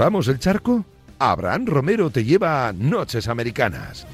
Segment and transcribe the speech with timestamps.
[0.00, 0.82] ¿Cruzamos el charco?
[1.18, 4.06] Abraham Romero te lleva a Noches Americanas.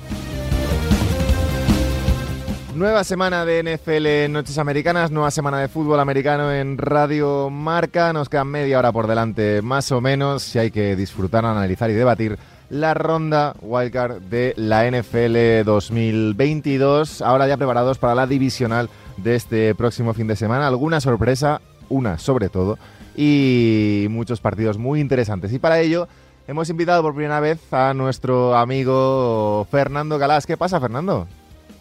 [2.75, 8.13] Nueva semana de NFL Noches Americanas, nueva semana de fútbol americano en Radio Marca.
[8.13, 11.95] Nos quedan media hora por delante, más o menos, si hay que disfrutar, analizar y
[11.95, 12.37] debatir
[12.69, 17.23] la ronda wildcard de la NFL 2022.
[17.23, 20.67] Ahora ya preparados para la divisional de este próximo fin de semana.
[20.67, 22.77] Alguna sorpresa, una sobre todo,
[23.17, 25.53] y muchos partidos muy interesantes.
[25.53, 26.07] Y para ello
[26.47, 30.47] hemos invitado por primera vez a nuestro amigo Fernando Galás.
[30.47, 31.27] ¿Qué pasa, Fernando?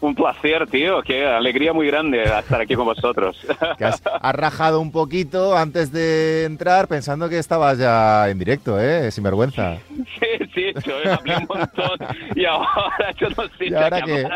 [0.01, 1.01] Un placer, tío.
[1.01, 3.37] Qué alegría muy grande estar aquí con vosotros.
[3.77, 4.01] Que has,
[4.33, 9.11] rajado un poquito antes de entrar pensando que estabas ya en directo, ¿eh?
[9.11, 9.77] Sin vergüenza.
[10.19, 11.97] Sí, sí, yo hablé un montón
[12.35, 14.27] y ahora yo no sé ¿Y ahora qué?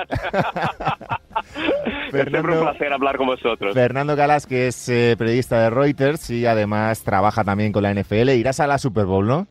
[2.14, 3.74] es siempre un placer hablar con vosotros.
[3.74, 8.30] Fernando Calas, que es eh, periodista de Reuters y además trabaja también con la NFL.
[8.30, 9.48] Irás a la Super Bowl, ¿no?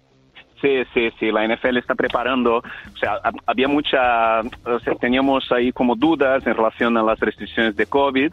[0.60, 5.70] Sí, sí, sí, la NFL está preparando, o sea, había mucha, o sea, teníamos ahí
[5.70, 8.32] como dudas en relación a las restricciones de COVID,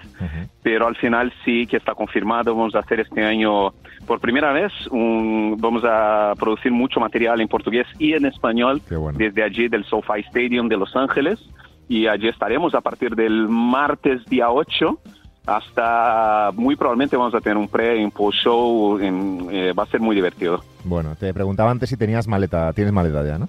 [0.64, 3.74] pero al final sí que está confirmado, vamos a hacer este año
[4.08, 8.82] por primera vez, un, vamos a producir mucho material en portugués y en español
[9.14, 11.40] desde allí del SoFi Stadium de Los Ángeles
[11.88, 15.00] y allí estaremos a partir del martes día 8
[15.46, 20.00] hasta muy probablemente vamos a tener un pre, un post show, eh, va a ser
[20.00, 20.64] muy divertido.
[20.84, 23.48] Bueno, te preguntaba antes si tenías maleta, tienes maleta ya, ¿no?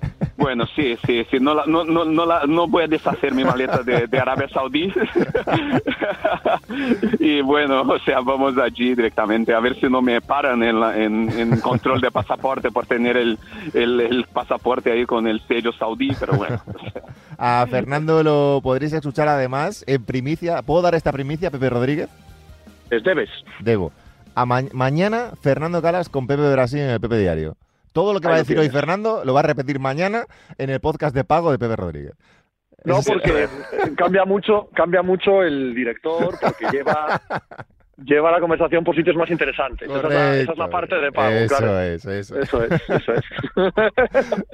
[0.36, 1.38] Bueno, sí, sí, sí.
[1.40, 4.92] No, no, no, no, la, no voy a deshacer mi maleta de, Arabia Saudí.
[7.18, 11.60] y bueno, o sea, vamos allí directamente a ver si no me paran en, en,
[11.60, 13.38] control de pasaporte por tener el,
[13.74, 16.62] el, pasaporte ahí con el sello saudí, pero bueno.
[17.38, 20.62] A Fernando lo podréis escuchar además en primicia.
[20.62, 22.08] ¿Puedo dar esta primicia, Pepe Rodríguez?
[22.90, 23.30] Es debes.
[23.60, 23.92] Debo.
[24.34, 27.56] A mañana, Fernando Calas con Pepe Brasil en el Pepe Diario.
[27.92, 30.26] Todo lo que va a decir hoy Fernando lo va a repetir mañana
[30.58, 32.14] en el podcast de pago de Pepe Rodríguez.
[32.84, 33.48] No, porque
[33.96, 37.20] cambia mucho, cambia mucho el director, porque lleva
[38.04, 39.88] lleva la conversación por sitios más interesantes.
[39.88, 41.30] Esa es, la, parte de pago.
[41.30, 42.90] Eso es, eso, eso es.
[42.90, 43.24] Eso es.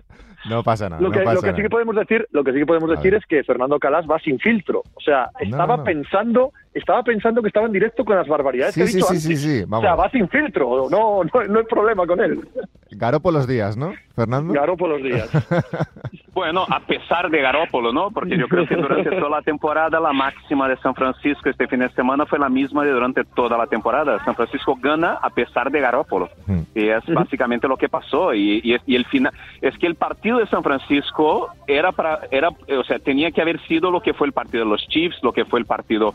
[0.48, 1.00] No pasa nada.
[1.00, 3.24] Lo que, lo que sí que podemos decir, lo que sí que podemos decir es
[3.26, 4.82] que Fernando Calas va sin filtro.
[4.94, 8.84] O sea, estaba pensando, estaba pensando que estaba en directo con las barbaridades sí, que
[8.84, 9.40] he sí, dicho sí, antes.
[9.40, 10.88] Sí, sí, O sea, va sin filtro.
[10.90, 12.46] No, no, no hay problema con él.
[12.90, 14.52] Garopo los días, ¿no, Fernando?
[14.52, 15.28] Garopo los días.
[16.34, 18.10] bueno, a pesar de Garópolo, ¿no?
[18.10, 21.80] Porque yo creo que durante toda la temporada la máxima de San Francisco este fin
[21.80, 24.22] de semana fue la misma de durante toda la temporada.
[24.24, 26.28] San Francisco gana a pesar de Garópolo.
[26.46, 26.62] Hmm.
[26.74, 28.34] Y es básicamente lo que pasó.
[28.34, 32.48] Y, y, y el final, es que el partido de San Francisco era para, era,
[32.48, 35.32] o sea, tenía que haber sido lo que fue el partido de los Chiefs, lo
[35.32, 36.12] que fue el partido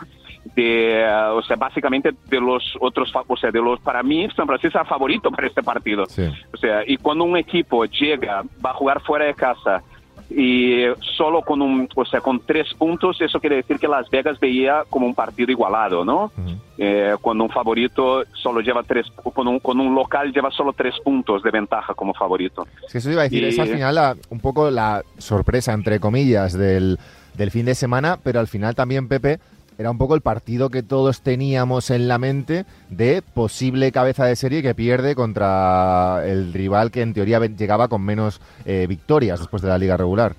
[0.55, 4.77] de, o sea, básicamente de los otros, o sea, de los, para mí San Francisco
[4.77, 6.03] era favorito para este partido.
[6.03, 9.83] O sea, y cuando un equipo llega, va a jugar fuera de casa,
[10.29, 10.83] y
[11.17, 14.83] solo con un, o sea, con tres puntos, eso quiere decir que Las Vegas veía
[14.89, 16.31] como un partido igualado, ¿no?
[16.77, 20.95] Eh, cuando un favorito solo lleva tres, con un, con un local lleva solo tres
[21.03, 22.67] puntos de ventaja como favorito.
[22.93, 26.99] eso iba a decir, es al final un poco la sorpresa, entre comillas, del,
[27.35, 29.39] del fin de semana, pero al final también, Pepe,
[29.79, 34.35] era un poco el partido que todos teníamos en la mente de posible cabeza de
[34.35, 39.61] serie que pierde contra el rival que en teoría llegaba con menos eh, victorias después
[39.61, 40.33] de la liga regular.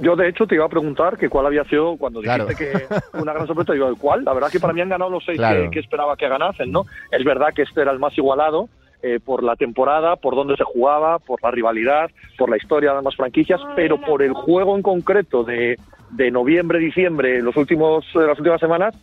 [0.00, 2.72] Yo, de hecho, te iba a preguntar que cuál había sido cuando dijiste que
[3.16, 3.72] una gran sorpresa.
[3.72, 4.24] Digo, ¿cuál?
[4.24, 6.86] La verdad que para mí han ganado los seis que, esperaba que ganasen, ¿no?
[7.12, 8.68] Es verdad que este era el más igualado
[9.02, 12.98] eh, por la temporada, por dónde se jugaba, por la rivalidad, por la historia de
[12.98, 15.76] ambas franquicias, pero por el juego en concreto de,
[16.12, 18.94] de noviembre, diciembre, los últimos, eh, las últimas semanas,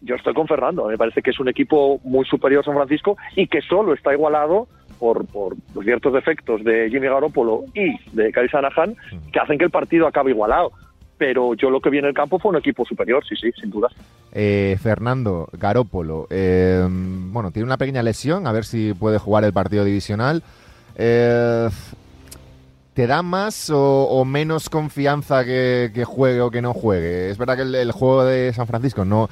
[0.00, 0.86] yo estoy con Fernando.
[0.86, 4.12] Me parece que es un equipo muy superior a San Francisco y que solo está
[4.12, 4.68] igualado
[4.98, 8.94] por, por ciertos defectos de Jimmy Garoppolo y de Kyle Shanahan
[9.32, 10.72] que hacen que el partido acabe igualado.
[11.16, 13.70] Pero yo lo que vi en el campo fue un equipo superior, sí, sí, sin
[13.70, 13.88] duda.
[14.32, 19.52] Eh, Fernando Garópolo, eh, bueno, tiene una pequeña lesión, a ver si puede jugar el
[19.52, 20.42] partido divisional.
[20.96, 21.68] Eh,
[22.94, 27.28] ¿Te da más o, menos confianza que, juegue o que no juegue?
[27.28, 29.28] Es verdad que el, juego de San Francisco no,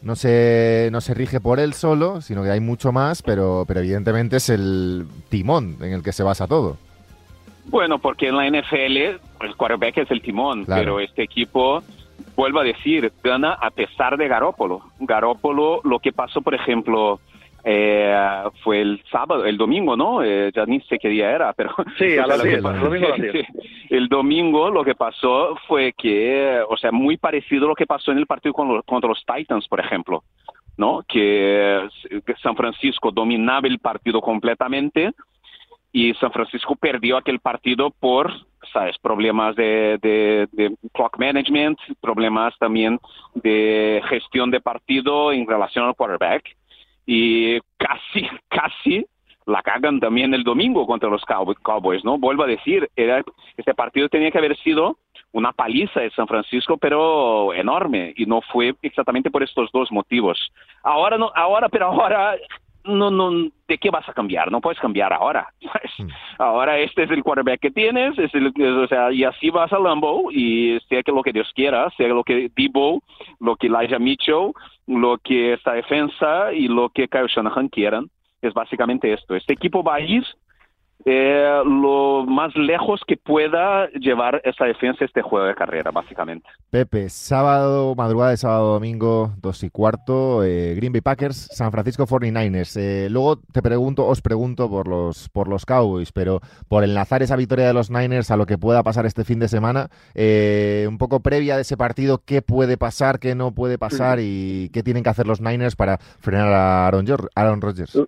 [0.00, 3.80] no, se, no se rige por él solo, sino que hay mucho más, pero, pero
[3.80, 6.78] evidentemente es el timón en el que se basa todo.
[7.66, 8.96] Bueno, porque en la NFL
[9.44, 11.82] el quarterback es el timón, pero este equipo,
[12.34, 14.80] vuelvo a decir, gana a pesar de Garópolo.
[15.00, 17.20] Garópolo, lo que pasó, por ejemplo,
[17.64, 20.22] eh, fue el sábado, el domingo, ¿no?
[20.22, 21.74] Eh, ya ni sé qué día era, pero...
[21.98, 23.08] Sí, a las 10, el domingo
[23.90, 28.10] El domingo lo que pasó fue que, o sea, muy parecido a lo que pasó
[28.10, 30.24] en el partido con los, contra los Titans, por ejemplo,
[30.76, 31.02] ¿no?
[31.06, 31.88] Que,
[32.24, 35.12] que San Francisco dominaba el partido completamente,
[35.92, 38.32] y San Francisco perdió aquel partido por
[38.72, 42.98] sabes problemas de, de, clock management problemas también
[43.34, 46.56] de gestión de partido en relación al quarterback
[47.06, 49.06] y casi casi
[49.46, 52.18] la cagan también el domingo contra los Cowboys, ¿no?
[52.18, 53.24] Vuelvo a decir, era,
[53.56, 54.98] este partido tenía que haber sido
[55.32, 60.52] una paliza de San Francisco, pero enorme, y no fue exactamente por estos dos motivos.
[60.82, 62.36] Ahora no, ahora, pero ahora
[62.84, 63.30] no, no,
[63.68, 64.50] ¿de qué vas a cambiar?
[64.50, 65.48] No puedes cambiar ahora.
[65.98, 66.08] Mm.
[66.38, 69.78] Ahora este es el quarterback que tienes, es el, o sea, y así vas a
[69.78, 73.02] Lambo y sea que lo que Dios quiera, sea lo que Debo,
[73.40, 74.52] lo que Elijah Mitchell,
[74.86, 78.08] lo que esta defensa y lo que Kyle Shanahan quieran.
[78.40, 79.36] Es básicamente esto.
[79.36, 80.24] Este equipo va a ir
[81.04, 86.48] eh, lo más lejos que pueda llevar esa defensa este juego de carrera, básicamente.
[86.70, 92.06] Pepe, sábado, madrugada de sábado, domingo, dos y cuarto, eh, Green Bay Packers, San Francisco
[92.06, 92.76] 49ers.
[92.78, 97.36] Eh, luego te pregunto, os pregunto por los, por los Cowboys, pero por enlazar esa
[97.36, 101.20] victoria de los Niners a lo que pueda pasar este fin de semana, un poco
[101.20, 105.10] previa de ese partido, ¿qué puede pasar, qué no puede pasar y qué tienen que
[105.10, 107.98] hacer los Niners para frenar a Aaron, Aaron Rodgers?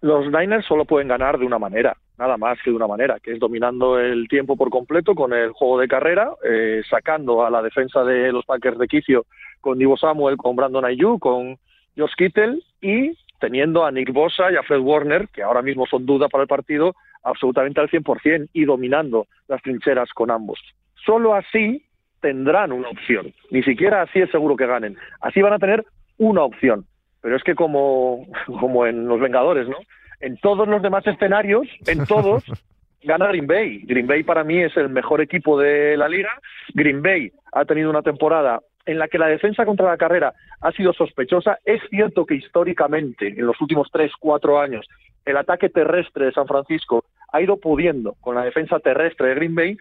[0.00, 3.32] Los Niners solo pueden ganar de una manera, nada más que de una manera, que
[3.32, 7.62] es dominando el tiempo por completo con el juego de carrera, eh, sacando a la
[7.62, 9.26] defensa de los Packers de quicio
[9.60, 11.58] con Divo Samuel, con Brandon Ayuk, con
[11.96, 16.06] Josh Kittle y teniendo a Nick Bosa y a Fred Warner, que ahora mismo son
[16.06, 20.60] duda para el partido, absolutamente al 100% y dominando las trincheras con ambos.
[21.06, 21.84] Solo así
[22.20, 24.96] tendrán una opción, ni siquiera así es seguro que ganen.
[25.20, 25.84] Así van a tener
[26.18, 26.84] una opción
[27.20, 29.76] pero es que como, como en Los Vengadores, ¿no?
[30.20, 32.44] En todos los demás escenarios, en todos,
[33.02, 33.82] gana Green Bay.
[33.84, 36.30] Green Bay para mí es el mejor equipo de la liga.
[36.74, 40.72] Green Bay ha tenido una temporada en la que la defensa contra la carrera ha
[40.72, 41.58] sido sospechosa.
[41.64, 44.86] Es cierto que históricamente, en los últimos tres, cuatro años,
[45.24, 49.54] el ataque terrestre de San Francisco ha ido pudiendo con la defensa terrestre de Green
[49.54, 49.76] Bay,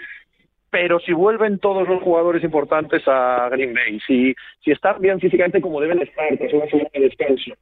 [0.69, 5.61] pero si vuelven todos los jugadores importantes a Green Bay, si, si están bien físicamente
[5.61, 7.53] como deben estar tras una semana de descanso,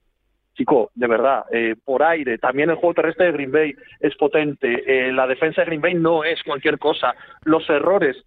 [0.55, 4.83] chico, de verdad, eh, por aire, también el juego terrestre de Green Bay es potente,
[4.87, 7.13] eh, la defensa de Green Bay no es cualquier cosa,
[7.43, 8.17] los errores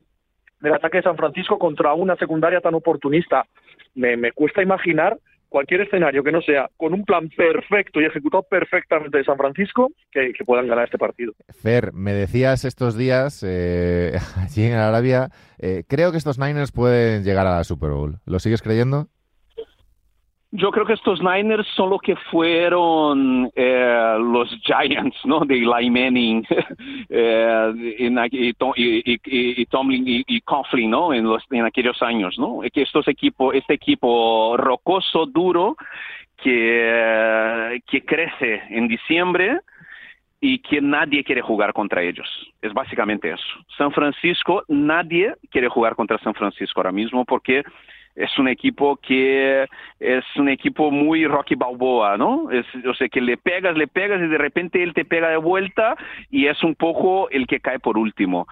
[0.61, 3.45] del ataque de San Francisco contra una secundaria tan oportunista,
[3.95, 9.19] me, cuesta imaginar cualquier escenario que no sea con un plan perfecto y ejecutado perfectamente
[9.19, 11.33] de San Francisco, que, puedan ganar este partido.
[11.63, 17.25] Fer, me decías estos días eh, allí en Arabia, eh, creo que estos Niners pueden
[17.25, 18.19] llegar a la Super Bowl.
[18.27, 19.09] ¿Lo sigues creyendo?
[20.51, 25.41] Yo creo que estos Niners son lo que fueron eh, los Giants, ¿no?
[25.41, 26.47] De Eli Manning
[27.11, 27.73] eh,
[28.75, 31.13] y, Tomlin y, Coughlin, ¿no?
[31.13, 32.61] En, los, en aquellos años, ¿no?
[32.73, 35.77] Que estos equipos, este equipo rocoso, duro,
[36.43, 39.61] que, que crece en diciembre
[40.41, 42.29] y que nadie quiere jugar contra ellos.
[42.63, 43.45] Es básicamente eso.
[43.77, 47.65] San Francisco, nadie quiere jugar contra San Francisco ahora mismo porque
[48.19, 49.67] es un equipo que
[50.01, 52.51] es un equipo muy Rocky Balboa, ¿no?
[52.51, 55.37] Es, o sea, que le pegas, le pegas y de repente él te pega de
[55.37, 55.97] vuelta
[56.29, 58.49] y es un poco el que cae por último.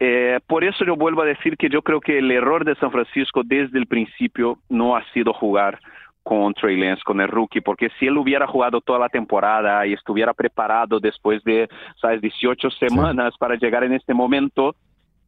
[0.00, 2.90] Eh, por eso yo vuelvo a decir que yo creo que el error de San
[2.90, 5.78] Francisco desde el principio no ha sido jugar
[6.24, 9.92] con Trey Lance, con el rookie, porque si él hubiera jugado toda la temporada y
[9.92, 11.68] estuviera preparado después de,
[12.00, 14.74] sabes, 18 semanas para llegar en este momento,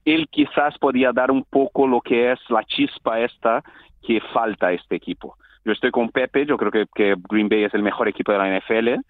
[0.05, 3.62] él quizás podía dar un poco lo que es la chispa esta
[4.02, 5.37] que falta a este equipo.
[5.64, 8.59] Yo estoy con Pepe, yo creo que, Green Bay es el mejor equipo de la
[8.59, 9.00] NFL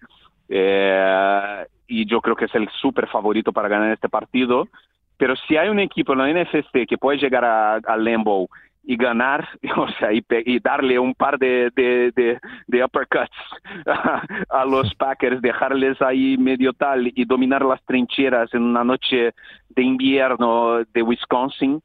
[0.49, 4.67] eh, y yo creo que es el súper favorito para ganar este partido.
[5.17, 8.49] Pero si hay un equipo en la NFC que puede llegar a, a Lambeau
[8.89, 13.29] y ganar, o sea, y, darle un par de, de, uppercuts
[14.49, 19.35] a, los Packers, dejarles ahí medio tal y dominar las trincheras en una noche
[19.69, 21.79] de invierno de Wisconsin,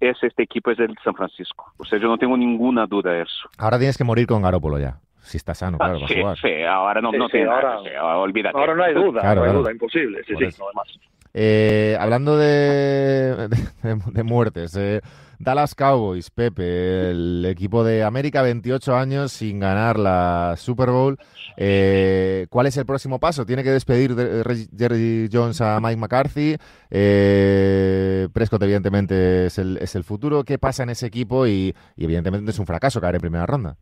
[0.00, 1.72] es este equipo, es el San Francisco.
[1.78, 3.48] O sea, yo no tengo ninguna duda de eso.
[3.56, 4.98] Ahora tienes que morir con Garópolo ya.
[5.22, 8.58] Si está sano, claro, ah, sí, sí, ahora no, no ahora, olvídate.
[8.58, 10.22] Ahora no hay duda, no hay duda, imposible.
[10.26, 10.98] Sí, sí, no, además.
[11.32, 15.00] Eh, hablando de, de, muertes, eh,
[15.40, 21.16] Dallas Cowboys, Pepe, el equipo de América, 28 años sin ganar la Super Bowl.
[21.56, 23.46] Eh, ¿Cuál es el próximo paso?
[23.46, 26.56] ¿Tiene que despedir de Jerry Jones a Mike McCarthy?
[26.90, 30.44] Prescott, evidentemente, es el, es el futuro.
[30.44, 31.46] ¿Qué pasa en ese equipo?
[31.46, 33.76] Y, y evidentemente es un fracaso caer en primera ronda.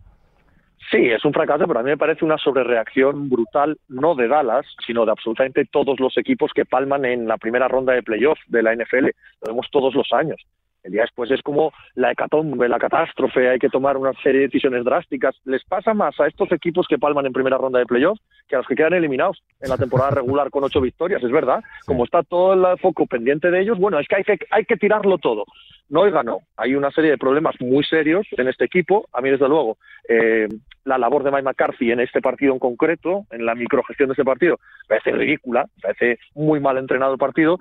[0.92, 4.64] Sí, es un fracaso, pero a mí me parece una sobrereacción brutal, no de Dallas,
[4.86, 8.62] sino de absolutamente todos los equipos que palman en la primera ronda de playoff de
[8.62, 9.06] la NFL.
[9.42, 10.40] Lo vemos todos los años.
[10.82, 14.46] El día después es como la hecatombe, la catástrofe, hay que tomar una serie de
[14.46, 15.36] decisiones drásticas.
[15.44, 18.58] Les pasa más a estos equipos que palman en primera ronda de playoffs que a
[18.58, 21.60] los que quedan eliminados en la temporada regular con ocho victorias, es verdad.
[21.84, 24.76] Como está todo el foco pendiente de ellos, bueno, es que hay que, hay que
[24.76, 25.44] tirarlo todo.
[25.90, 26.40] No, oiga, no.
[26.56, 29.08] Hay una serie de problemas muy serios en este equipo.
[29.12, 30.48] A mí, desde luego, eh,
[30.84, 34.24] la labor de Mike McCarthy en este partido en concreto, en la microgestión de este
[34.24, 37.58] partido, parece ridícula, parece muy mal entrenado el partido,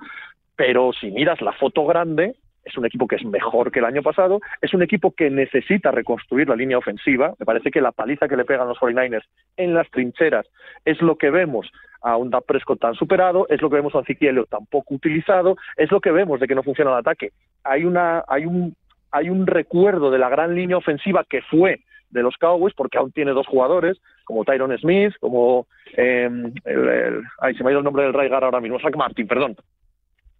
[0.56, 2.34] pero si miras la foto grande,
[2.68, 5.90] es un equipo que es mejor que el año pasado, es un equipo que necesita
[5.90, 7.34] reconstruir la línea ofensiva.
[7.38, 9.24] Me parece que la paliza que le pegan los 49ers
[9.56, 10.46] en las trincheras
[10.84, 11.70] es lo que vemos
[12.00, 15.56] a un Dak Prescott tan superado, es lo que vemos a un tan poco utilizado,
[15.76, 17.32] es lo que vemos de que no funciona el ataque.
[17.64, 18.76] Hay, una, hay, un,
[19.10, 23.12] hay un recuerdo de la gran línea ofensiva que fue de los Cowboys, porque aún
[23.12, 26.30] tiene dos jugadores, como Tyron Smith, como eh,
[26.64, 29.56] el, ay, se me ha ido el nombre del Raigar ahora mismo, Zach Martin, perdón,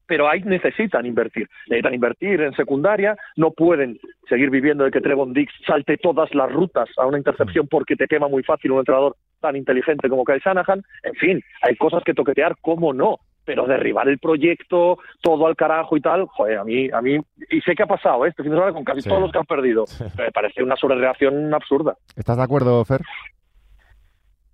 [0.09, 1.49] pero ahí necesitan invertir.
[1.69, 6.51] Necesitan invertir en secundaria, no pueden seguir viviendo de que Trevon Dix salte todas las
[6.51, 7.69] rutas a una intercepción mm.
[7.69, 10.83] porque te quema muy fácil un entrenador tan inteligente como Kyle Shanahan.
[11.03, 13.19] En fin, hay cosas que toquetear, ¿cómo no?
[13.45, 17.19] Pero derribar el proyecto, todo al carajo y tal, joder, a mí, a mí,
[17.51, 18.31] y sé que ha pasado ¿eh?
[18.31, 19.85] este fin de semana con casi todos los que han perdido,
[20.19, 21.97] me parece una sobrereacción absurda.
[22.17, 23.01] ¿Estás de acuerdo, Fer?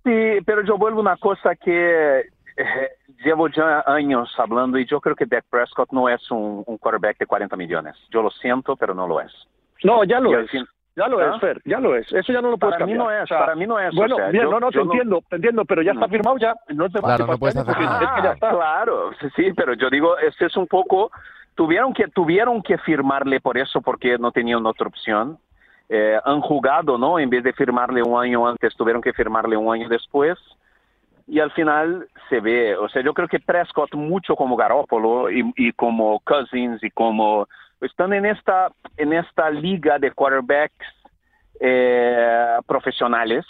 [0.03, 2.19] Sí, pero yo vuelvo a una cosa que
[2.57, 2.89] eh,
[3.23, 7.17] llevo ya años hablando y yo creo que Dak Prescott no es un, un, quarterback
[7.17, 7.95] de 40 millones.
[8.11, 9.31] Yo lo siento, pero no lo es.
[9.83, 10.49] No, ya lo es.
[10.95, 12.09] Ya lo es, Fer, ya lo es.
[12.13, 12.97] Eso ya no lo puedes para cambiar.
[12.97, 13.93] Mí no es, para mí no es.
[13.93, 16.09] Bueno, bien, no, no, te entiendo, te entiendo, pero ya está mm.
[16.09, 16.55] firmado ya.
[16.69, 18.01] No te claro, no puedes hacer nada.
[18.01, 18.49] Es que ya está.
[18.49, 21.11] Claro, sí, pero yo digo, este es un poco...
[21.53, 25.37] Tuvieron que, tuvieron que firmarle por eso porque no tenían otra opción.
[25.87, 27.17] Eh, han jugado, ¿no?
[27.17, 30.37] En vez de firmarle un año antes, tuvieron que firmarle un año después
[31.27, 35.51] y al final se ve, o sea, yo creo que Prescott mucho como Garoppolo y,
[35.55, 37.47] y como Cousins y como
[37.81, 40.85] están en esta en esta liga de quarterbacks
[41.59, 43.45] eh, profesionales,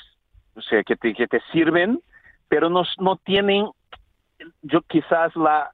[0.55, 1.99] o sea, que te, que te sirven,
[2.47, 3.67] pero no, no tienen
[4.61, 5.71] yo quizás la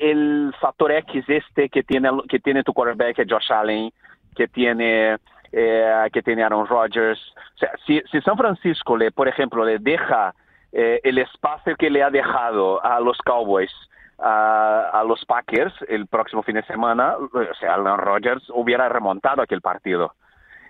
[0.00, 3.92] el factor X este que tiene que tiene tu quarterback Josh Allen,
[4.34, 5.18] que tiene
[5.52, 7.20] eh, que tiene Aaron Rodgers,
[7.54, 10.34] o sea, si, si San Francisco le, por ejemplo, le deja
[10.76, 13.70] eh, el espacio que le ha dejado a los Cowboys,
[14.18, 19.60] a, los Packers el próximo fin de semana, o sea, Alan Rodgers hubiera remontado aquel
[19.60, 20.14] partido.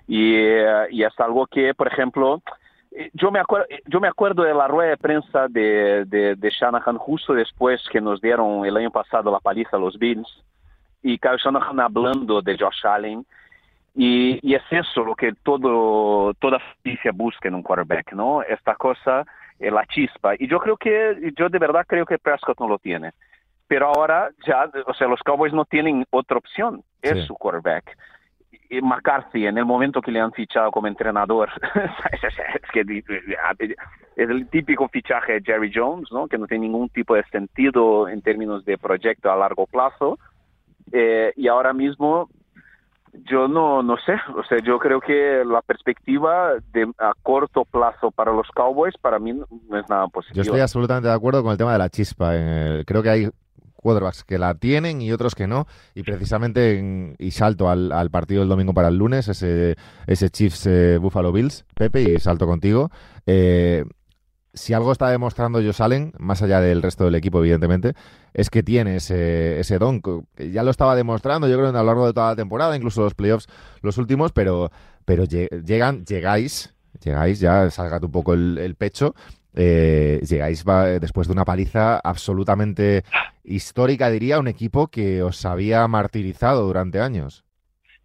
[0.06, 2.42] Y, eh, y es algo que, por ejemplo,
[2.92, 6.98] eh, yo me, acuerdo, yo me acuerdo de la rueda de prensa de, de, Shanahan
[6.98, 10.28] justo después que nos dieron el año pasado la paliza a los Bills
[11.02, 13.24] y Kyle Shanahan hablando de Josh Allen
[13.94, 18.42] y, es eso lo que todo, toda franquicia busca en un quarterback, ¿no?
[18.42, 19.26] Esta cosa eh,
[19.70, 20.34] la chispa.
[20.38, 23.12] Y yo creo que, yo de verdad creo que Prescott no lo tiene.
[23.66, 27.96] Pero ahora ya, o sea, los Cowboys no tienen otra opción, es su quarterback.
[28.68, 31.50] Y McCarthy, en el momento que le han fichado como entrenador,
[32.12, 36.28] es, que, es el típico fichaje de Jerry Jones, ¿no?
[36.28, 40.18] que no tiene ningún tipo de sentido en términos de proyecto a largo plazo.
[40.92, 42.28] Eh, y ahora mismo
[43.30, 46.52] yo no, no sé, o sea, yo creo que la perspectiva
[46.98, 50.36] a corto plazo para los Cowboys para mí no es nada positivo.
[50.36, 52.32] Yo estoy absolutamente de acuerdo con el tema de la chispa.
[52.84, 53.30] creo que hay
[53.84, 55.66] quarterbacks que la tienen y otros que no.
[55.94, 60.98] Y precisamente, y salto al, partido del domingo para el lunes, ese, ese Chiefs eh,
[60.98, 62.90] Buffalo Bills, Pepe, y salto contigo.
[63.26, 63.84] Eh,
[64.54, 67.92] si algo está demostrando Josh Allen, más allá del resto del equipo, evidentemente,
[68.32, 70.00] es que tiene ese, don.
[70.36, 73.14] Ya lo estaba demostrando, yo creo, a lo largo de toda la temporada, incluso los
[73.14, 73.48] playoffs,
[73.82, 74.70] los últimos, pero,
[75.04, 79.14] pero llegan, llegáis, llegáis, ya salgate un poco el, pecho,
[79.54, 80.64] eh, llegáis
[81.00, 83.02] después de una paliza absolutamente
[83.42, 87.44] histórica, diría, un equipo que os había martirizado durante años.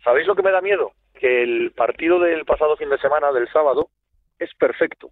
[0.04, 0.94] ¿Sabéis lo que me da miedo?
[1.14, 3.90] Que el partido del pasado fin de semana, del sábado,
[4.40, 5.12] es perfecto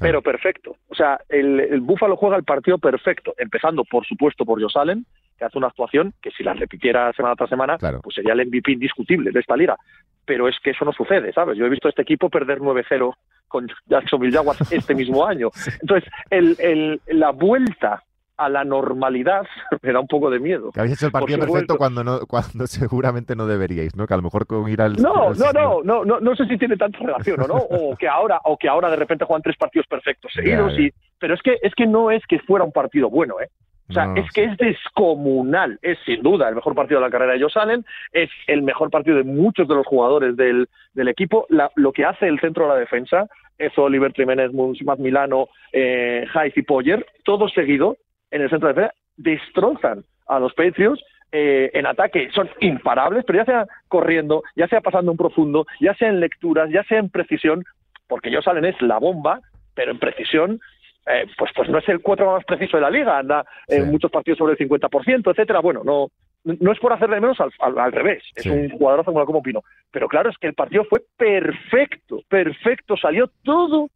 [0.00, 0.76] pero perfecto.
[0.88, 5.04] O sea, el, el Búfalo juega el partido perfecto, empezando, por supuesto, por Josh Allen,
[5.38, 8.72] que hace una actuación que si la repitiera semana tras semana, pues sería el MVP
[8.72, 9.76] indiscutible de esta liga.
[10.24, 11.56] Pero es que eso no sucede, ¿sabes?
[11.56, 13.14] Yo he visto a este equipo perder 9-0
[13.48, 15.50] con Jacksonville Jaguars este mismo año.
[15.80, 18.02] Entonces, el, el, la vuelta
[18.40, 19.46] a la normalidad
[19.82, 20.72] me da un poco de miedo.
[20.72, 24.06] Que habéis hecho el partido perfecto cuando no, cuando seguramente no deberíais, ¿no?
[24.06, 26.56] Que a lo mejor con ir al no, no, no, no, no, no sé si
[26.58, 29.56] tiene tanta relación o no, o que ahora, o que ahora de repente juegan tres
[29.56, 33.10] partidos perfectos seguidos, y, pero es que es que no es que fuera un partido
[33.10, 33.48] bueno, ¿eh?
[33.90, 35.76] O sea, es que es descomunal.
[35.82, 39.16] Es sin duda el mejor partido de la carrera de Allen, es el mejor partido
[39.16, 41.44] de muchos de los jugadores del, del equipo.
[41.48, 43.26] lo que hace el centro de la defensa
[43.60, 47.98] es Oliver Triménez, Matt Milano, eh, y Poyer, todo seguido,
[48.30, 53.38] en el centro de defensa, destrozan a los Patriots eh, en ataque son imparables, pero
[53.38, 57.08] ya sea corriendo, ya sea pasando un profundo, ya sea en lecturas, ya sea en
[57.08, 57.64] precisión,
[58.08, 59.40] porque ellos salen es la bomba,
[59.74, 60.60] pero en precisión
[61.06, 64.10] eh, pues, pues no es el cuatro más preciso de la liga, anda en muchos
[64.10, 65.60] partidos sobre el 50%, etcétera.
[65.60, 66.08] Bueno, no,
[66.44, 69.62] no es por hacerle menos al, al, revés, es un jugadorazo como Pino.
[69.92, 73.88] Pero claro, es que el partido fue perfecto, perfecto, salió todo,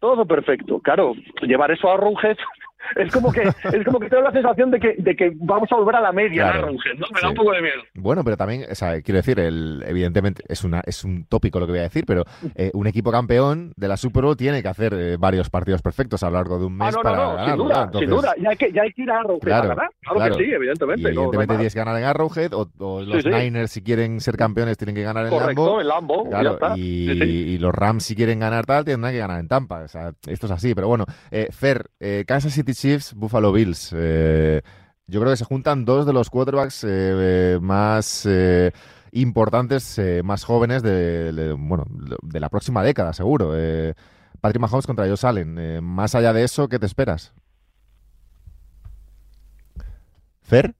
[0.00, 0.80] todo perfecto.
[0.80, 2.38] Claro, llevar eso a Rouget
[2.96, 5.76] es como que es como que tengo la sensación de que, de que vamos a
[5.76, 6.72] volver a la media ¿no?
[7.12, 7.82] Me da un poco de miedo.
[7.94, 11.66] Bueno, pero también, o sea, quiero decir, el, evidentemente es una es un tópico lo
[11.66, 12.24] que voy a decir, pero
[12.54, 16.22] eh, un equipo campeón de la Super Bowl tiene que hacer eh, varios partios perfectos
[16.22, 17.46] a lo largo de un mes ah, no, para no, ganar.
[17.46, 18.34] Sin duda, sin duda.
[18.40, 19.90] Ya hay, que, ya hay que ir a Arrowhead claro, ganar.
[20.00, 21.08] Claro, que sí, evidentemente.
[21.08, 25.02] evidentemente tienes que ganar en Arrowhead o, los Niners, si quieren ser campeones, tienen que
[25.02, 25.80] ganar en Correcto, Lambo.
[25.80, 26.28] en Lambo.
[26.28, 29.82] Claro, y, y, los Rams, si quieren ganar tal, tienen que ganar en Tampa.
[29.82, 30.74] O sea, esto es así.
[30.74, 31.90] Pero bueno, eh, Fer,
[32.26, 33.92] Kansas City Chiefs, Buffalo Bills.
[33.94, 34.62] Eh,
[35.06, 38.72] yo creo que se juntan dos de los quarterbacks eh, más eh,
[39.12, 41.84] importantes, más jóvenes de, bueno,
[42.22, 43.52] de la próxima década, seguro.
[44.40, 45.82] Patrick Mahomes contra ellos salen.
[45.84, 47.32] más allá de eso, ¿qué te esperas?
[50.42, 50.74] Fer.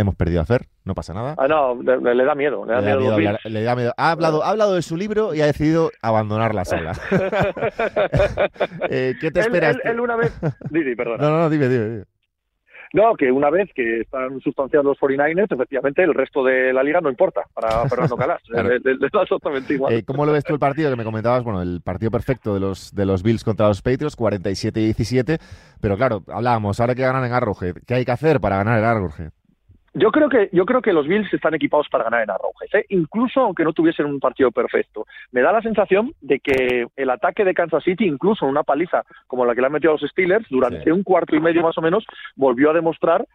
[0.00, 1.34] Hemos perdido a Fer, no pasa nada.
[1.36, 2.64] Ah, no, le, da miedo.
[2.64, 6.64] Le da, miedo, Ha hablado, ha hablado de su libro y ha decidido abandonar la
[6.64, 6.94] sala.
[8.88, 9.76] Eh, ¿Qué te esperas?
[9.84, 10.36] Él, una vez...
[10.70, 11.22] Dime, perdona.
[11.22, 12.04] No, no, dime, dime,
[12.92, 17.00] No, que una vez que están sustanciados los 49ers, efectivamente el resto de la liga
[17.00, 18.40] no importa para Fernando Calas.
[19.22, 19.92] exactamente igual.
[19.92, 21.44] Eh, ¿Cómo lo ves tú el partido que me comentabas?
[21.44, 25.38] Bueno, el partido perfecto de los, de los Bills contra los Patriots, 47-17.
[25.80, 27.76] Pero claro, hablábamos, ahora que ganan en Arrowhead.
[27.86, 29.30] ¿Qué hay que hacer para ganar en Arrowhead?
[29.92, 32.86] Yo creo que yo creo que los Bills están equipados para ganar en Arrowhead, ¿eh?
[32.90, 35.04] incluso aunque no tuviesen un partido perfecto.
[35.32, 39.02] Me da la sensación de que el ataque de Kansas City, incluso en una paliza
[39.26, 41.76] como la que le han metido a los Steelers, durante un cuarto y medio más
[41.76, 43.26] o menos, volvió a demostrar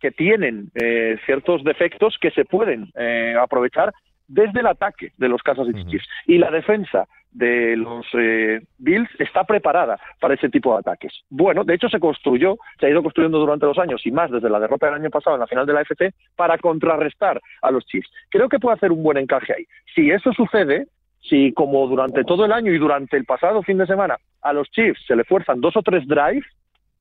[0.00, 3.94] que tienen eh, ciertos defectos que se pueden eh, aprovechar
[4.32, 9.08] desde el ataque de los Kansas City Chiefs y la defensa de los eh, Bills
[9.18, 11.12] está preparada para ese tipo de ataques.
[11.28, 14.50] Bueno, de hecho se construyó, se ha ido construyendo durante los años y más desde
[14.50, 17.84] la derrota del año pasado en la final de la FC para contrarrestar a los
[17.86, 18.10] Chiefs.
[18.30, 19.64] Creo que puede hacer un buen encaje ahí.
[19.94, 20.86] Si eso sucede,
[21.20, 24.70] si como durante todo el año y durante el pasado fin de semana a los
[24.70, 26.46] Chiefs se le fuerzan dos o tres drives,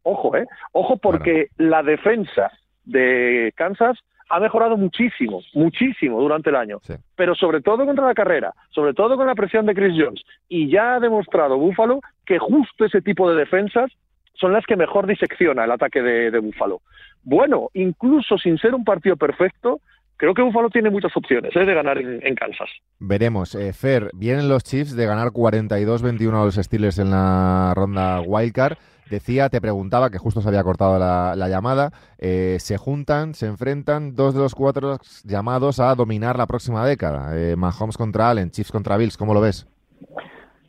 [0.04, 2.52] ojo, eh, ojo porque la defensa
[2.84, 3.98] de Kansas
[4.32, 6.80] ha mejorado muchísimo, muchísimo durante el año,
[7.16, 10.22] pero sobre todo contra la carrera, sobre todo con la presión de Chris Jones.
[10.48, 13.92] Y ya ha demostrado Buffalo que justo ese tipo de defensas
[14.34, 16.82] son las que mejor disecciona el ataque de, de Buffalo.
[17.24, 19.82] Bueno, incluso sin ser un partido perfecto,
[20.22, 21.66] creo que Buffalo tiene muchas opciones ¿eh?
[21.66, 22.70] de ganar en, Kansas.
[23.00, 23.56] Veremos.
[23.56, 28.78] Eh, Fer, vienen los Chiefs de ganar 42-21 a los Steelers en la ronda Wildcard.
[29.12, 34.16] Decía, te preguntaba, que justo se había cortado la, llamada, eh, se juntan, se enfrentan
[34.16, 37.38] dos de los cuatro llamados a dominar la próxima década.
[37.38, 39.68] Eh, Mahomes contra Allen, Chiefs contra Bills, ¿cómo lo ves?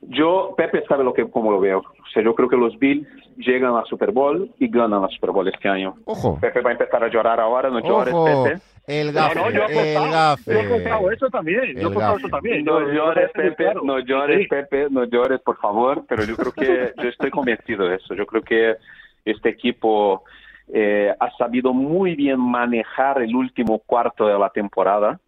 [0.09, 1.79] Yo, Pepe sabe lo que, cómo lo veo.
[1.79, 5.31] O sea, yo creo que los Bills llegan a Super Bowl y ganan la Super
[5.31, 5.95] Bowl este año.
[6.05, 6.39] Ojo.
[6.41, 8.61] Pepe va a empezar a llorar ahora, no llores, Pepe.
[8.87, 10.53] El gafe, no, no, yo he el gafe.
[10.53, 12.65] Yo he contado eso también, yo he contado eso también.
[12.65, 17.09] No llores, Pepe, no llores, Pepe, no llores, por favor, pero yo creo que, yo
[17.09, 18.15] estoy convencido de eso.
[18.15, 18.77] Yo creo que
[19.25, 20.25] este equipo
[20.73, 25.21] eh, ha sabido muy bien manejar el último cuarto de la temporada,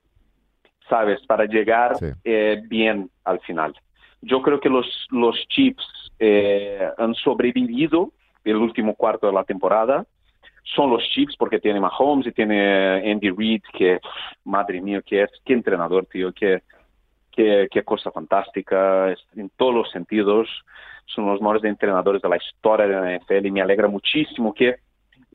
[0.89, 1.25] ¿sabes?
[1.27, 1.93] Para llegar
[2.25, 3.73] eh, bien al final.
[4.21, 8.11] Yo creo que los, los Chiefs eh, han sobrevivido
[8.45, 10.07] el último cuarto de la temporada
[10.65, 14.01] son los Chiefs porque tiene Mahomes y tiene Andy Reid, que,
[14.45, 16.63] madre mía, que es, qué entrenador, tío, qué,
[17.31, 20.49] qué, qué cosa fantástica, en todos los sentidos,
[21.07, 24.77] son los mejores entrenadores de la historia de la NFL y me alegra muchísimo que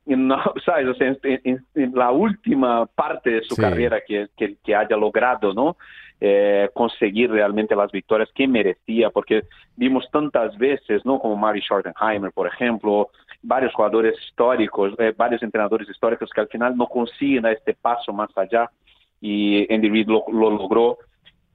[0.06, 0.88] no, ¿sabes?
[0.88, 1.64] O sea, en,
[1.94, 5.76] la última parte de su carrera que, que, que, haya logrado, ¿no?
[6.20, 9.44] Eh, conseguir realmente las victorias que merecía, porque
[9.76, 11.18] vimos tantas veces, ¿no?
[11.18, 13.10] Como Mari Schottenheimer, por ejemplo,
[13.42, 18.30] varios jugadores históricos, eh, varios entrenadores históricos que al final no consiguen este paso más
[18.36, 18.70] allá
[19.20, 20.98] y Andy Reid lo, logró.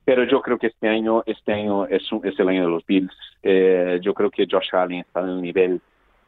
[0.04, 3.15] Pero yo creo que este año, este año es, es el año de los Bills.
[3.41, 5.82] Eh, yo creo que Josh Allen está en un nivel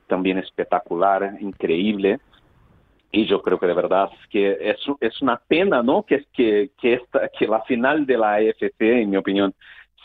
[0.07, 2.19] también espectacular, increíble
[3.11, 4.57] y yo creo que de verdad que
[4.99, 6.03] es, una pena, ¿no?
[6.03, 9.53] Que, que, que, esta, que la final de la AFC, en mi opinión,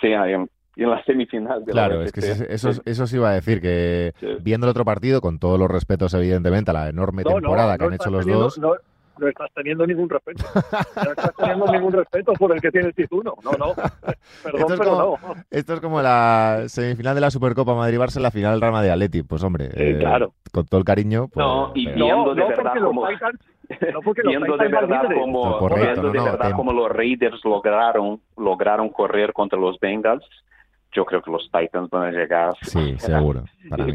[0.01, 3.61] sea en, la semifinal de claro, la es que eso, eso sí iba a decir,
[3.61, 7.85] que viendo el otro partido, con todos los respetos, evidentemente, a la enorme temporada que
[7.85, 8.59] han hecho los dos...
[8.59, 8.75] no
[9.29, 10.45] estás teniendo ningún respeto.
[10.97, 13.37] No estás teniendo ningún respeto por el que tiene el título.
[13.45, 13.75] No, no.
[14.43, 15.35] Perdón, esto, es pero como, no.
[15.51, 18.91] esto es como la semifinal de la Supercopa Madrid-Barça en la final del Real Madrid
[18.91, 19.23] Atleti.
[19.23, 20.33] Pues hombre, eh, claro.
[20.51, 21.29] con todo el cariño.
[21.29, 23.07] Pues, no, y viendo de verdad como...
[23.09, 28.89] no porque viendo de verdad como, correcto, viendo de verdad como los Raiders lograron lograron
[28.89, 30.25] correr contra los Bengals
[30.93, 32.55] yo creo que los Titans van a llegar.
[32.63, 33.45] Sí, seguro.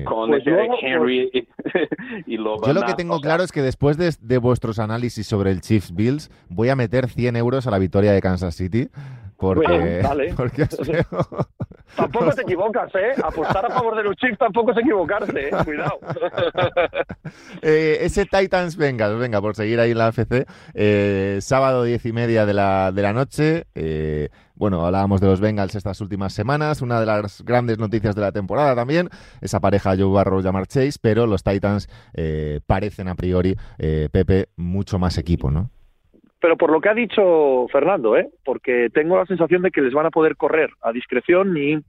[0.05, 0.43] Con pues
[0.81, 1.47] Henry
[2.25, 5.61] y, lo Yo lo que tengo claro es que después de, vuestros análisis sobre el
[5.61, 8.89] Chiefs Bills, voy a meter 100 euros a la victoria de Kansas City.
[9.37, 10.03] Porque,
[10.35, 10.67] porque
[11.95, 13.13] Tampoco te equivocas, ¿eh?
[13.23, 15.51] Apostar a favor de los Chiefs tampoco es equivocarse, ¿eh?
[15.63, 15.99] Cuidado.
[17.61, 22.13] Eh, ese Titans Bengals, venga, por seguir ahí en la AFC, eh, sábado diez y
[22.13, 23.65] media de la, de la noche.
[23.75, 28.21] Eh, bueno, hablábamos de los Bengals estas últimas semanas, una de las grandes noticias de
[28.21, 29.09] la temporada también,
[29.41, 31.87] esa pareja Joe Barrow y Chase, pero los Titans
[32.65, 35.69] parecen a priori, Pepe, mucho más equipo, ¿no?
[36.39, 38.29] pero por lo que ha dicho Fernando, ¿eh?
[38.45, 41.79] porque tengo la sensación de que les van a poder correr a discreción y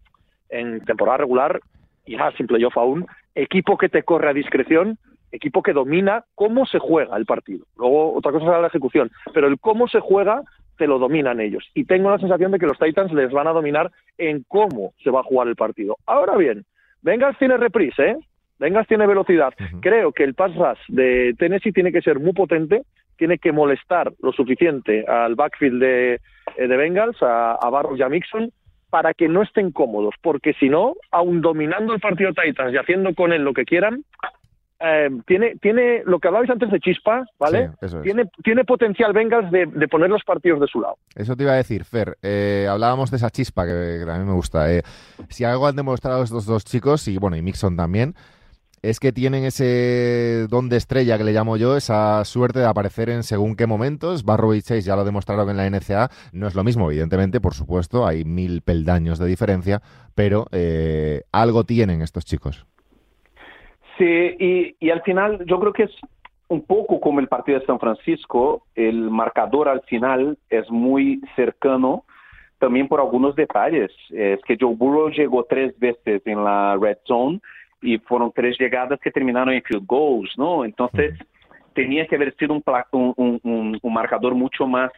[0.49, 1.61] en temporada regular,
[2.07, 4.99] y más simple yo aún, equipo que te corre a discreción,
[5.31, 7.67] equipo que domina cómo se juega el partido.
[7.77, 10.43] Luego otra cosa será la ejecución, pero el cómo se juega
[10.79, 11.65] te lo dominan ellos.
[11.75, 15.11] Y tengo la sensación de que los Titans les van a dominar en cómo se
[15.11, 15.99] va a jugar el partido.
[16.07, 16.65] Ahora bien,
[17.03, 18.17] Vengas tiene reprise, ¿eh?
[18.59, 19.53] Vengas tiene velocidad.
[19.81, 22.83] Creo que el pass rush de Tennessee tiene que ser muy potente
[23.19, 26.15] tiene que molestar lo suficiente al backfield de,
[26.57, 28.51] eh, de Bengals, a, a Barros y a Mixon,
[28.89, 33.15] para que no estén cómodos, porque si no, aun dominando el partido Titans y haciendo
[33.15, 34.05] con él lo que quieran,
[34.81, 37.71] eh, tiene, tiene lo que hablabais antes de chispa, ¿vale?
[38.03, 40.97] tiene, tiene potencial Bengals de, de, poner los partidos de su lado.
[41.15, 42.17] Eso te iba a decir, Fer.
[42.23, 44.67] Eh, hablábamos de esa chispa que, que a mí me gusta.
[45.29, 48.15] si algo han demostrado estos dos chicos, y bueno, y Mixon también,
[48.83, 53.11] es que tienen ese don de estrella que le llamo yo, esa suerte de aparecer
[53.11, 54.25] en según qué momentos.
[54.25, 56.11] Barrow y Chase ya lo demostraron en la NCA.
[56.33, 59.83] No es lo mismo, evidentemente, por supuesto, hay mil peldaños de diferencia,
[60.15, 62.67] pero eh, algo tienen estos chicos.
[63.99, 65.91] Sí, y, y al final yo creo que es
[66.49, 72.05] un poco como el partido de San Francisco, el marcador al final es muy cercano
[72.59, 73.91] también por algunos detalles.
[74.11, 77.41] Es que Joe Burrow llegó tres veces en la red zone
[77.83, 80.65] y fueron tres llegadas que terminaron en field goals, ¿no?
[80.65, 81.15] Entonces,
[81.75, 82.63] tenía que haber sido un,
[83.17, 84.91] un, un, marcador mucho más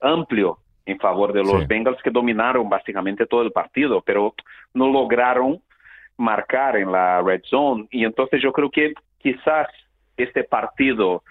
[0.00, 4.34] amplio en favor de los Bengals que dominaron básicamente todo el partido, pero
[4.74, 5.60] no lograron
[6.20, 7.86] marcar en la red zone.
[7.90, 9.66] Y entonces yo creo que quizás
[10.16, 11.22] este partido,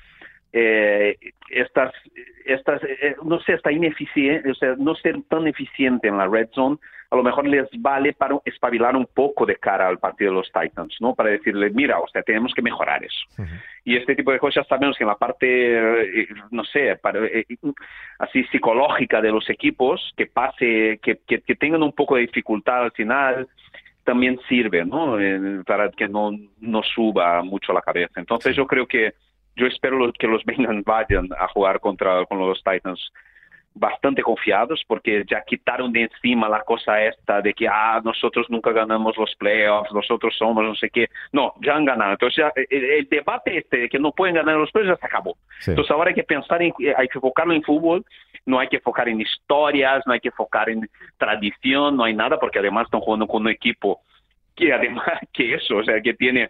[0.51, 1.15] eh,
[1.49, 1.93] estas,
[2.45, 6.49] estas, eh, no sé, está ineficiente, o sea, no ser tan eficiente en la red
[6.51, 6.77] zone
[7.11, 10.51] a lo mejor les vale para espabilar un poco de cara al partido de los
[10.51, 11.15] Titans, ¿no?
[11.15, 13.43] Para decirle, mira, o sea, tenemos que mejorar eso.
[13.83, 17.45] Y este tipo de cosas sabemos que en la parte, eh, no sé, para, eh,
[18.19, 22.91] así psicológica de los equipos, que pase, que, que, tengan un poco de dificultad al
[22.91, 23.47] final,
[24.09, 25.17] también sirve, ¿no?
[25.67, 28.19] para que no, no suba mucho la cabeza.
[28.19, 29.13] Entonces yo creo que
[29.55, 33.11] yo espero que los vengan vayan a jugar contra con los Titans
[33.75, 38.71] bastante confiados porque ya quitaron de encima la cosa esta de que ah nosotros nunca
[38.71, 41.07] ganamos los playoffs nosotros somos no sé qué.
[41.31, 42.13] No ya han ganado.
[42.13, 45.37] Entonces ya, el, debate este de que no pueden ganar los playoffs ya se acabó.
[45.67, 48.03] Entonces ahora hay que pensar en hay que enfocarlo en fútbol
[48.45, 52.39] no hay que enfocar en historias no hay que enfocar en tradición no hay nada
[52.39, 54.01] porque además están jugando con un equipo
[54.55, 56.49] que además que eso o sea que tiene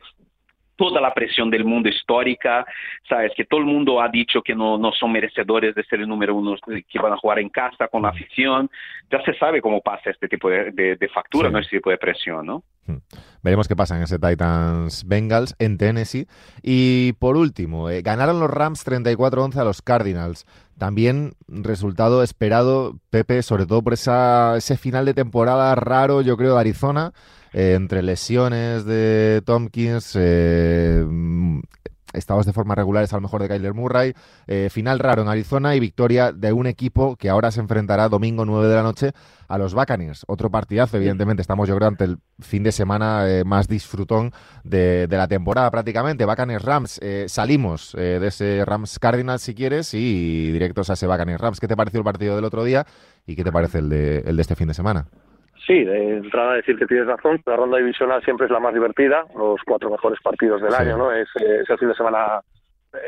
[0.79, 2.65] toda la presión del mundo histórica,
[3.07, 6.07] sabes que todo el mundo ha dicho que no, no son merecedores de ser el
[6.07, 8.71] número uno, que van a jugar en casa con la afición.
[9.11, 11.59] Ya se sabe cómo pasa este tipo de, de, factura, ¿no?
[11.59, 12.63] este tipo de presión, ¿no?
[12.87, 12.99] Hmm.
[13.43, 16.27] Veremos qué pasa en ese Titans Bengals en Tennessee.
[16.63, 20.45] Y por último, eh, ganaron los Rams 34-11 a los Cardinals.
[20.79, 26.55] También resultado esperado, Pepe, sobre todo por esa, ese final de temporada raro, yo creo,
[26.55, 27.13] de Arizona.
[27.53, 31.03] Eh, entre lesiones de Tompkins, eh,
[32.13, 34.13] estados de forma regulares a lo mejor de Kyler Murray,
[34.47, 38.45] eh, final raro en Arizona y victoria de un equipo que ahora se enfrentará domingo
[38.45, 39.11] 9 de la noche
[39.47, 40.25] a los Buccaneers.
[40.27, 44.31] Otro partidazo, evidentemente, estamos yo creo ante el fin de semana más disfrutón
[44.63, 46.25] de, la temporada prácticamente.
[46.25, 51.59] Buccaneers Rams, salimos de ese Rams Cardinals si quieres y directos a ese Buccaneers Rams.
[51.59, 52.85] ¿Qué te pareció el partido del otro día
[53.25, 55.07] y qué te parece el de, el de este fin de semana?
[55.65, 58.73] Sí, de entrada a decir que tienes razón, la ronda divisional siempre es la más
[58.73, 61.11] divertida, los cuatro mejores partidos del año, ¿no?
[61.11, 62.41] Es, es, el fin de semana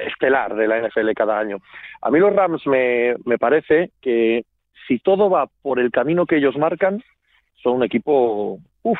[0.05, 1.57] estelar de la NFL cada año.
[2.01, 4.43] A mí los Rams me, me parece que
[4.87, 7.01] si todo va por el camino que ellos marcan,
[7.63, 8.99] son un equipo uf,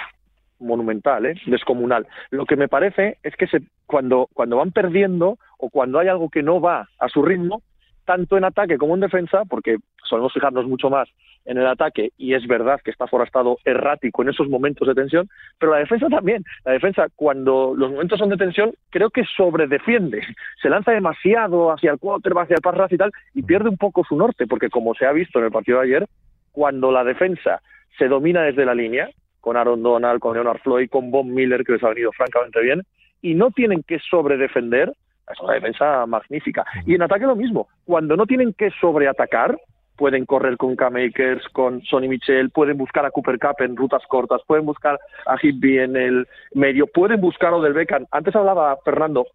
[0.60, 1.36] monumental, ¿eh?
[1.46, 2.08] descomunal.
[2.30, 6.30] Lo que me parece es que se, cuando, cuando van perdiendo o cuando hay algo
[6.30, 7.62] que no va a su ritmo,
[8.06, 11.10] tanto en ataque como en defensa, porque solemos fijarnos mucho más
[11.46, 14.96] en el ataque y es verdad que está ha estado errático en esos momentos de
[14.96, 16.44] tensión, pero la defensa también.
[16.66, 20.22] La defensa, cuando los momentos son de tensión, creo que sobredefiende.
[20.62, 24.04] Se lanza demasiado hacia el quarterback, hacia el pass y tal, y pierde un poco
[24.04, 26.08] su norte, porque como se ha visto en el partido de ayer,
[26.52, 27.62] cuando la defensa
[27.98, 31.74] se domina desde la línea, con Aaron Donald, con Leonard Floyd, con Bob Miller, que
[31.74, 32.84] les ha venido francamente bien,
[33.22, 34.94] y no tienen que sobredefender,
[35.32, 36.66] es una defensa magnífica.
[36.86, 39.58] Y en ataque lo mismo, cuando no tienen que sobreatacar,
[40.02, 44.42] pueden correr con K-Makers, con Sonny Michel, pueden buscar a Cooper Cup en rutas cortas,
[44.48, 48.08] pueden buscar a Higby en el medio, pueden buscar a Odell Beckham.
[48.10, 49.28] Antes hablaba Fernando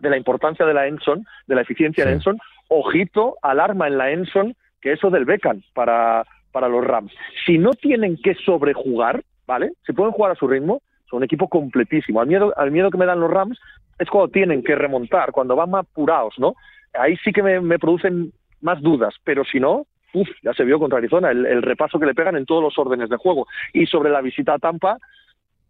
[0.00, 2.40] de la importancia de la Enson, de la eficiencia de Enson.
[2.66, 7.12] Ojito, alarma en la Enson, que eso del Beckham para, para los Rams.
[7.46, 9.74] Si no tienen que sobrejugar, ¿vale?
[9.86, 12.20] Si pueden jugar a su ritmo, son un equipo completísimo.
[12.20, 13.60] Al miedo, al miedo que me dan los Rams
[14.00, 16.54] es cuando tienen que remontar, cuando van más apurados, ¿no?
[16.94, 20.98] Ahí sí que me, producen más dudas, pero si no, uf, ya se vio contra
[20.98, 23.46] Arizona, el, el, repaso que le pegan en todos los órdenes de juego.
[23.72, 24.98] Y sobre la visita a Tampa,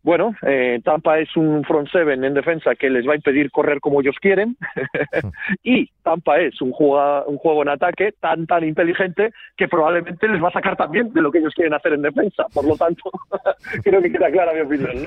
[0.02, 3.80] bueno, eh, Tampa es un front seven en defensa que les va a impedir correr
[3.80, 4.56] como ellos quieren
[5.62, 10.42] y Tampa es un juego, un juego en ataque tan tan inteligente que probablemente les
[10.42, 12.46] va a sacar también de lo que ellos quieren hacer en defensa.
[12.54, 13.02] Por lo tanto,
[13.84, 15.04] creo que queda clara mi opinión.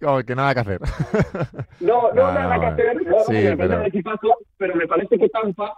[0.00, 0.24] ¿no?
[0.26, 0.80] que nada que hacer.
[1.80, 2.98] no, no, nada que hacer.
[3.26, 3.84] sí, pero...
[4.58, 5.76] pero me parece que Tampa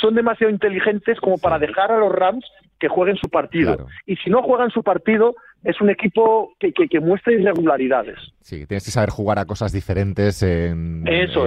[0.00, 2.44] son demasiado inteligentes como para dejar a los Rams
[2.78, 3.86] que jueguen su partido.
[4.06, 8.18] Y si no juegan su partido, es un equipo que, que, muestra irregularidades.
[8.40, 11.04] Sí, tienes que saber jugar a cosas diferentes en,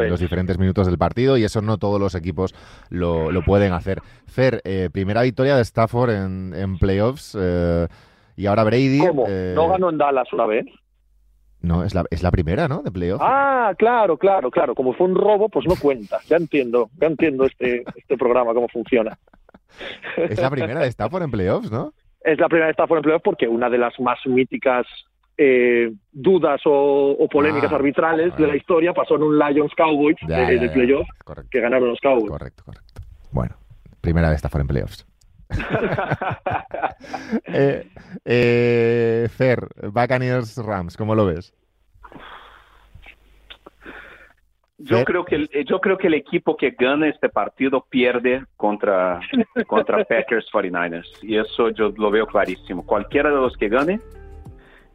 [0.10, 2.56] los diferentes minutos del partido y eso no todos los equipos
[2.90, 4.02] lo, pueden hacer.
[4.26, 7.88] Fer, eh, primera victoria de Stafford en, playoffs eh,
[8.36, 9.00] y ahora Brady.
[9.00, 9.26] ¿Cómo?
[9.28, 10.66] Eh, ¿No ganó en Dallas una vez?
[11.68, 12.82] No, es la, es la primera, ¿no?
[12.82, 13.22] De playoff.
[13.22, 14.74] Ah, claro, claro, claro.
[14.74, 16.20] Como fue un robo, pues no cuenta.
[16.28, 19.18] Ya entiendo, ya entiendo este, este programa, cómo funciona.
[20.18, 21.94] Es la primera de Stafford en playoffs, ¿no?
[22.22, 24.88] Es la primera de Stafford en playoffs porque una de las más míticas
[25.38, 30.70] eh, dudas o, polémicas ah, arbitrales de la historia pasó en un Lions Cowboys de,
[30.74, 31.10] playoffs
[31.52, 32.30] que ganaron los Cowboys.
[32.30, 33.02] Correcto, correcto.
[33.32, 33.56] Bueno,
[34.02, 35.07] primera de Stafford en playoffs.
[37.46, 37.90] eh,
[38.26, 41.54] eh, Fer, Buccaneers Rams, ¿cómo lo ves?
[44.80, 49.20] Yo creo que el, yo creo que el equipo que gana este partido pierde contra
[49.66, 52.86] contra Packers 49ers y eso yo lo veo clarísimo.
[52.86, 54.00] Cualquiera de los que gane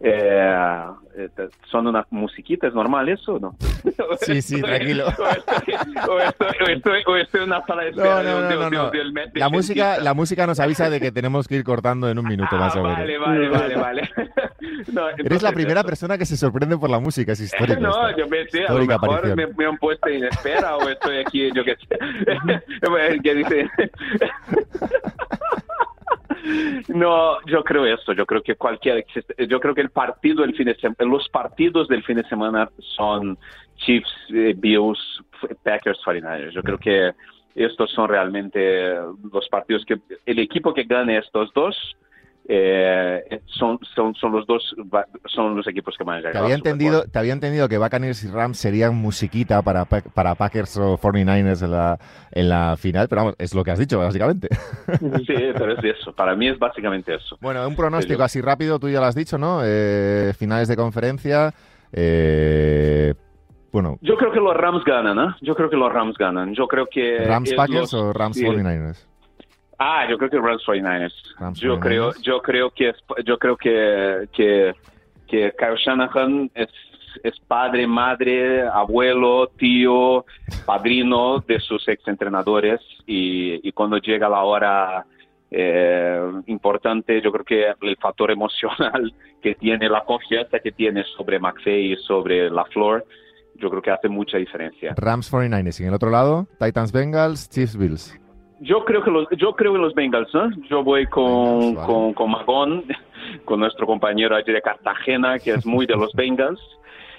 [0.04, 0.86] eh,
[1.16, 1.28] eh,
[1.70, 3.54] ¿Son unas musiquitas normales o no?
[4.20, 5.06] Sí, sí, tranquilo.
[5.06, 7.02] o, estoy,
[7.34, 8.90] en una sala de espera no, no, no,
[9.34, 12.56] La música, la música nos avisa de que tenemos que ir cortando en un minuto
[12.56, 12.98] más o menos.
[12.98, 14.10] Vale, vale, vale, vale.
[15.18, 17.80] Eres la primera persona que se sorprende por la música, es histórico.
[17.80, 21.18] no, yo me sé, a lo mejor me, me, han puesto en espera o estoy
[21.18, 23.20] aquí, yo qué sé.
[23.22, 23.70] ¿Qué dice?
[26.88, 28.12] No, yo creo eso.
[28.12, 29.04] Yo creo que cualquier,
[29.48, 32.68] yo creo que el partido del fin de semana, los partidos del fin de semana
[32.96, 33.38] son
[33.76, 34.98] Chiefs, eh, Bills,
[35.62, 36.52] Packers, 49ers.
[36.52, 37.12] Yo creo que
[37.54, 38.94] estos son realmente
[39.32, 41.76] los partidos que el equipo que gane estos dos
[42.48, 44.74] eh, son, son, son los dos
[45.26, 46.32] son los equipos que van a llegar.
[46.32, 50.76] Te había entendido, te había entendido que Buccaneers y Rams serían musiquita para, para Packers
[50.78, 51.98] o 49ers en la,
[52.32, 54.48] en la final, pero vamos, es lo que has dicho, básicamente.
[55.26, 56.12] Sí, pero es eso.
[56.12, 57.36] Para mí es básicamente eso.
[57.40, 59.60] Bueno, un pronóstico así rápido, tú ya lo has dicho, ¿no?
[59.64, 61.52] Eh, finales de conferencia.
[61.92, 63.14] Eh,
[63.70, 63.98] bueno.
[64.00, 65.36] Yo creo que los Rams ganan, ¿no?
[65.40, 66.54] Yo creo que los Rams ganan.
[66.54, 67.24] Yo creo que.
[67.24, 69.11] ¿Rams Packers o Rams 49ers?
[69.78, 71.54] Ah, yo creo que Rams 49ers.
[71.54, 72.92] yo creo, yo creo que
[73.24, 74.74] yo creo que, que,
[75.26, 76.68] que Kyle Shanahan es,
[77.22, 80.24] es padre, madre, abuelo, tío,
[80.64, 85.06] padrino de sus exentrenadores y, y cuando llega la hora
[85.54, 91.38] eh, importante, yo creo que el factor emocional que tiene, la confianza que tiene sobre
[91.38, 93.04] McVeigh y sobre la Flor,
[93.56, 94.94] yo creo que hace mucha diferencia.
[94.96, 98.18] Rams 49ers y en el otro lado, Titans Bengals, Chiefs Bills.
[98.62, 100.50] Yo creo que los, yo creo en los Bengals, ¿no?
[100.68, 102.84] Yo voy con, con, con Magón,
[103.44, 106.60] con nuestro compañero allí de Cartagena, que es muy de los Bengals.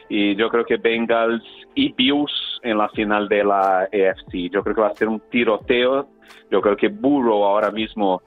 [0.07, 1.43] Y yo creo que Bengals
[1.75, 2.31] y Bills
[2.63, 4.49] en la final de la AFC.
[4.51, 6.07] Yo creo que va a ser un tiroteo.
[6.49, 8.21] Yo creo que Burrow ahora mismo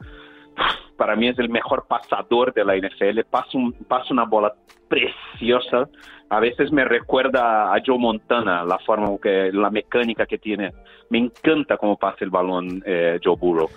[0.96, 3.20] para mí es el mejor pasador de la NFL.
[3.30, 4.54] Pasa, un, pasa una bola
[4.88, 5.88] preciosa.
[6.28, 10.72] A veces me recuerda a Joe Montana, la forma que, la mecánica que tiene.
[11.10, 13.68] Me encanta cómo pasa el balón eh, Joe Burrow.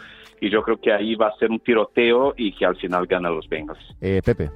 [0.42, 3.30] Y yo creo que ahí va a ser un tiroteo y que al final gana
[3.30, 3.96] los Bengals.
[4.02, 4.50] Eh, Pepe.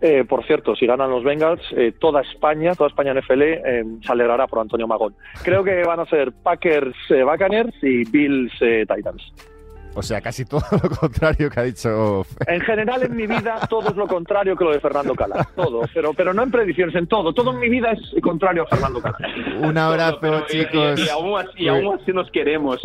[0.00, 4.12] Eh, por cierto, si ganan los Bengals, eh, toda España, toda España NFL eh, se
[4.12, 5.14] alegrará por Antonio Magón.
[5.42, 9.32] Creo que van a ser Packers Buccaneers y Bills Titans.
[9.96, 12.26] O sea, casi todo lo contrario que ha dicho.
[12.46, 15.48] En general, en mi vida, todo es lo contrario que lo de Fernando Cala.
[15.56, 15.82] Todo.
[15.94, 17.32] Pero, pero no en predicciones, en todo.
[17.32, 19.16] Todo en mi vida es contrario a Fernando Cala.
[19.58, 21.00] Un abrazo, chicos.
[21.00, 21.38] Y, aún
[21.98, 22.78] así, nos queremos.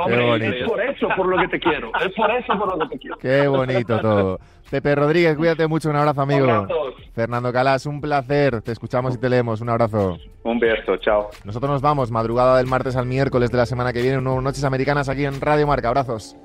[0.00, 1.92] Hombre, es por eso por lo que te quiero.
[2.04, 3.16] Es por eso por lo que te quiero.
[3.18, 4.40] Qué bonito todo.
[4.70, 5.88] Pepe Rodríguez, cuídate mucho.
[5.90, 6.66] Un abrazo, amigo.
[7.14, 8.60] Fernando Calas, un placer.
[8.62, 9.60] Te escuchamos y te leemos.
[9.60, 10.18] Un abrazo.
[10.44, 11.30] Un beso, chao.
[11.44, 14.40] Nosotros nos vamos, madrugada del martes al miércoles de la semana que viene, un nuevo
[14.40, 15.88] Noches Americanas aquí en Radio Marca.
[15.88, 16.36] Abrazos.